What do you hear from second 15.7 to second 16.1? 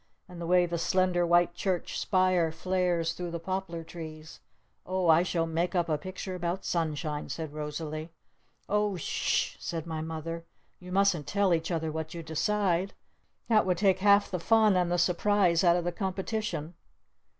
of the